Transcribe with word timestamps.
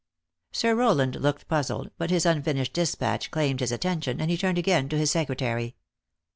Sir 0.51 0.73
Rowland 0.73 1.17
looked 1.17 1.47
puzzled, 1.47 1.91
but 1.99 2.09
his 2.09 2.25
unfinished 2.25 2.73
dis 2.73 2.95
patch 2.95 3.29
claimed 3.29 3.59
his 3.59 3.71
attention, 3.71 4.19
and 4.19 4.31
he 4.31 4.35
turned 4.39 4.57
again 4.57 4.89
to 4.89 4.97
his 4.97 5.11
secretary. 5.11 5.75